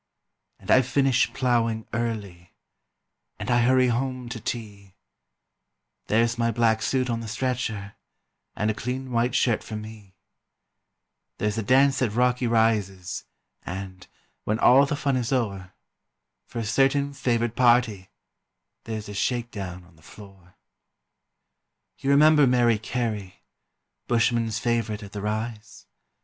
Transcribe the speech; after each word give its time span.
And 0.57 0.71
I 0.71 0.81
finish 0.81 1.31
ploughing 1.31 1.85
early, 1.93 2.55
And 3.37 3.51
I 3.51 3.61
hurry 3.61 3.89
home 3.89 4.29
to 4.29 4.39
tea 4.39 4.95
There's 6.07 6.39
my 6.39 6.49
black 6.49 6.81
suit 6.81 7.07
on 7.07 7.19
the 7.19 7.27
stretcher, 7.27 7.93
And 8.55 8.71
a 8.71 8.73
clean 8.73 9.11
white 9.11 9.35
shirt 9.35 9.63
for 9.63 9.75
me; 9.75 10.15
There's 11.37 11.59
a 11.59 11.61
dance 11.61 12.01
at 12.01 12.15
Rocky 12.15 12.47
Rises, 12.47 13.25
And, 13.63 14.07
when 14.43 14.57
all 14.57 14.87
the 14.87 14.95
fun 14.95 15.15
is 15.17 15.31
o'er, 15.31 15.71
For 16.47 16.57
a 16.57 16.63
certain 16.65 17.13
favoured 17.13 17.55
party 17.55 18.09
There's 18.85 19.07
a 19.07 19.13
shake 19.13 19.51
down 19.51 19.83
on 19.83 19.97
the 19.97 20.01
floor. 20.01 20.55
You 21.99 22.09
remember 22.09 22.47
Mary 22.47 22.79
Carey, 22.79 23.43
Bushmen's 24.07 24.57
favourite 24.57 25.03
at 25.03 25.11
the 25.11 25.21
Rise? 25.21 25.85